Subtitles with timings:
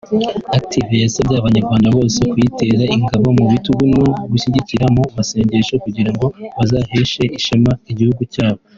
[0.57, 6.25] Active yasabye Abanyarwanda bose kuyitera ingabo mu bitugu no kuyishyigikira mu masengesho kugira ngo
[6.57, 8.61] bazaheshe ishema igihugu cyabo